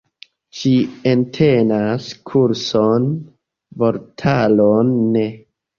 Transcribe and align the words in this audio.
Ĝi 0.59 0.71
entenas 1.11 2.09
kurson, 2.31 3.07
vortaron 3.85 4.95
ne. 5.17 5.29